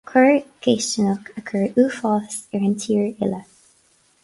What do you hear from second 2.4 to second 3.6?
ar an tír uile